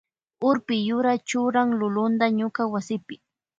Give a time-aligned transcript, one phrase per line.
[0.47, 3.15] Urpi yura churan lulunta ñuka wasipi.